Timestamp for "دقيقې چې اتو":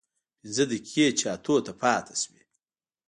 0.71-1.55